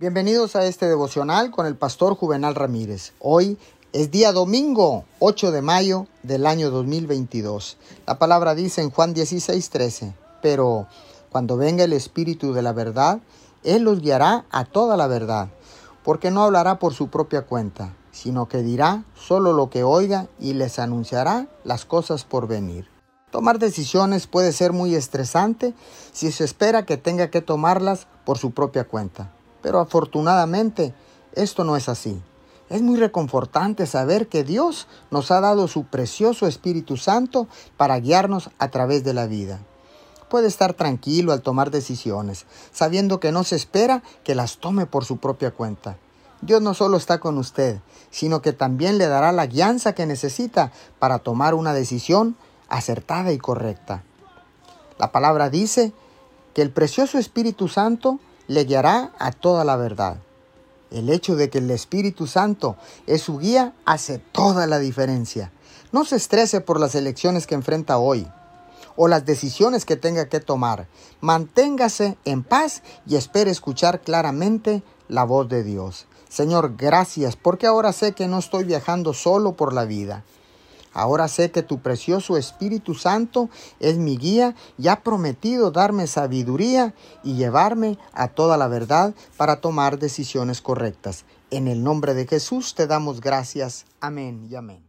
Bienvenidos 0.00 0.54
a 0.54 0.64
este 0.64 0.86
devocional 0.86 1.50
con 1.50 1.66
el 1.66 1.74
pastor 1.74 2.14
Juvenal 2.14 2.54
Ramírez. 2.54 3.14
Hoy 3.18 3.58
es 3.92 4.12
día 4.12 4.30
domingo, 4.30 5.04
8 5.18 5.50
de 5.50 5.60
mayo 5.60 6.06
del 6.22 6.46
año 6.46 6.70
2022. 6.70 7.78
La 8.06 8.16
palabra 8.16 8.54
dice 8.54 8.80
en 8.80 8.90
Juan 8.90 9.12
16, 9.12 9.70
13, 9.70 10.14
pero 10.40 10.86
cuando 11.30 11.56
venga 11.56 11.82
el 11.82 11.92
Espíritu 11.92 12.52
de 12.52 12.62
la 12.62 12.72
verdad, 12.72 13.18
Él 13.64 13.82
los 13.82 14.00
guiará 14.00 14.44
a 14.52 14.66
toda 14.66 14.96
la 14.96 15.08
verdad, 15.08 15.48
porque 16.04 16.30
no 16.30 16.44
hablará 16.44 16.78
por 16.78 16.94
su 16.94 17.08
propia 17.08 17.42
cuenta, 17.42 17.96
sino 18.12 18.46
que 18.46 18.62
dirá 18.62 19.02
solo 19.16 19.52
lo 19.52 19.68
que 19.68 19.82
oiga 19.82 20.28
y 20.38 20.52
les 20.52 20.78
anunciará 20.78 21.48
las 21.64 21.84
cosas 21.84 22.22
por 22.22 22.46
venir. 22.46 22.86
Tomar 23.32 23.58
decisiones 23.58 24.28
puede 24.28 24.52
ser 24.52 24.72
muy 24.72 24.94
estresante 24.94 25.74
si 26.12 26.30
se 26.30 26.44
espera 26.44 26.86
que 26.86 26.98
tenga 26.98 27.30
que 27.30 27.40
tomarlas 27.40 28.06
por 28.24 28.38
su 28.38 28.52
propia 28.52 28.84
cuenta. 28.84 29.32
Pero 29.62 29.80
afortunadamente 29.80 30.94
esto 31.32 31.64
no 31.64 31.76
es 31.76 31.88
así. 31.88 32.20
Es 32.68 32.82
muy 32.82 32.98
reconfortante 32.98 33.86
saber 33.86 34.28
que 34.28 34.44
Dios 34.44 34.88
nos 35.10 35.30
ha 35.30 35.40
dado 35.40 35.68
su 35.68 35.84
precioso 35.84 36.46
Espíritu 36.46 36.96
Santo 36.96 37.46
para 37.76 37.98
guiarnos 37.98 38.50
a 38.58 38.68
través 38.68 39.04
de 39.04 39.14
la 39.14 39.26
vida. 39.26 39.60
Puede 40.28 40.48
estar 40.48 40.74
tranquilo 40.74 41.32
al 41.32 41.40
tomar 41.40 41.70
decisiones, 41.70 42.44
sabiendo 42.70 43.20
que 43.20 43.32
no 43.32 43.44
se 43.44 43.56
espera 43.56 44.02
que 44.22 44.34
las 44.34 44.58
tome 44.58 44.84
por 44.84 45.06
su 45.06 45.16
propia 45.16 45.50
cuenta. 45.50 45.96
Dios 46.42 46.60
no 46.60 46.74
solo 46.74 46.98
está 46.98 47.18
con 47.18 47.38
usted, 47.38 47.80
sino 48.10 48.42
que 48.42 48.52
también 48.52 48.98
le 48.98 49.08
dará 49.08 49.32
la 49.32 49.46
guianza 49.46 49.94
que 49.94 50.06
necesita 50.06 50.70
para 50.98 51.18
tomar 51.18 51.54
una 51.54 51.72
decisión 51.72 52.36
acertada 52.68 53.32
y 53.32 53.38
correcta. 53.38 54.04
La 54.98 55.10
palabra 55.10 55.48
dice 55.48 55.92
que 56.54 56.60
el 56.60 56.70
precioso 56.70 57.18
Espíritu 57.18 57.68
Santo 57.68 58.20
le 58.48 58.64
guiará 58.64 59.12
a 59.18 59.30
toda 59.30 59.64
la 59.64 59.76
verdad. 59.76 60.16
El 60.90 61.10
hecho 61.10 61.36
de 61.36 61.50
que 61.50 61.58
el 61.58 61.70
Espíritu 61.70 62.26
Santo 62.26 62.76
es 63.06 63.22
su 63.22 63.38
guía 63.38 63.74
hace 63.84 64.18
toda 64.18 64.66
la 64.66 64.78
diferencia. 64.78 65.52
No 65.92 66.04
se 66.04 66.16
estrese 66.16 66.60
por 66.60 66.80
las 66.80 66.94
elecciones 66.94 67.46
que 67.46 67.54
enfrenta 67.54 67.98
hoy 67.98 68.26
o 68.96 69.06
las 69.06 69.24
decisiones 69.24 69.84
que 69.84 69.96
tenga 69.96 70.28
que 70.28 70.40
tomar. 70.40 70.88
Manténgase 71.20 72.18
en 72.24 72.42
paz 72.42 72.82
y 73.06 73.16
espere 73.16 73.50
escuchar 73.50 74.00
claramente 74.00 74.82
la 75.08 75.24
voz 75.24 75.48
de 75.48 75.62
Dios. 75.62 76.06
Señor, 76.28 76.74
gracias 76.76 77.36
porque 77.36 77.66
ahora 77.66 77.92
sé 77.92 78.12
que 78.12 78.28
no 78.28 78.38
estoy 78.38 78.64
viajando 78.64 79.14
solo 79.14 79.52
por 79.52 79.72
la 79.72 79.84
vida. 79.84 80.24
Ahora 80.98 81.28
sé 81.28 81.52
que 81.52 81.62
tu 81.62 81.78
precioso 81.78 82.36
Espíritu 82.36 82.96
Santo 82.96 83.48
es 83.78 83.98
mi 83.98 84.16
guía 84.16 84.56
y 84.76 84.88
ha 84.88 85.04
prometido 85.04 85.70
darme 85.70 86.08
sabiduría 86.08 86.92
y 87.22 87.34
llevarme 87.34 87.98
a 88.12 88.26
toda 88.26 88.56
la 88.56 88.66
verdad 88.66 89.14
para 89.36 89.60
tomar 89.60 90.00
decisiones 90.00 90.60
correctas. 90.60 91.24
En 91.52 91.68
el 91.68 91.84
nombre 91.84 92.14
de 92.14 92.26
Jesús 92.26 92.74
te 92.74 92.88
damos 92.88 93.20
gracias. 93.20 93.86
Amén 94.00 94.48
y 94.50 94.56
amén. 94.56 94.88